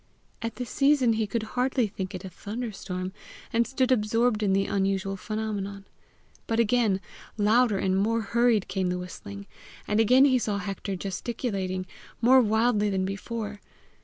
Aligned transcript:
At 0.41 0.55
the 0.55 0.65
season 0.65 1.13
he 1.13 1.27
could 1.27 1.43
hardly 1.43 1.85
think 1.87 2.15
it 2.15 2.25
a 2.25 2.29
thunderstorm, 2.31 3.13
and 3.53 3.67
stood 3.67 3.91
absorbed 3.91 4.41
in 4.41 4.51
the 4.51 4.65
unusual 4.65 5.15
phenomenon. 5.15 5.85
But 6.47 6.59
again, 6.59 6.99
louder 7.37 7.77
and 7.77 7.95
more 7.95 8.21
hurried, 8.21 8.67
came 8.67 8.89
the 8.89 8.97
whistling, 8.97 9.45
and 9.87 9.99
again 9.99 10.25
he 10.25 10.39
saw 10.39 10.57
Hector 10.57 10.95
gesticulating, 10.95 11.85
more 12.19 12.41
wildly 12.41 12.89
than 12.89 13.05
before. 13.05 13.59